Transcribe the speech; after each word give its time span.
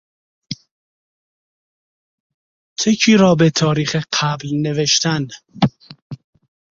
چکی 2.79 3.17
را 3.17 3.35
به 3.35 3.49
تاریخ 3.49 4.05
قبل 4.21 4.49
نوشتن 4.53 5.27